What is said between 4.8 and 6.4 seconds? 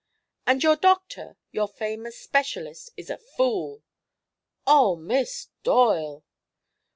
Miss Doyle!"